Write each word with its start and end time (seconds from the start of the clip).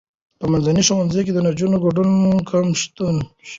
په 0.39 0.45
منځني 0.51 0.81
ښوونځي 0.87 1.21
کې 1.25 1.31
د 1.33 1.39
نجونو 1.47 1.75
ګډون 1.85 2.11
کم 2.49 2.67
شوی. 2.81 3.11